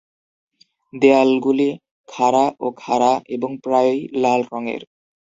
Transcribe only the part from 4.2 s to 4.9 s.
লাল রঙের।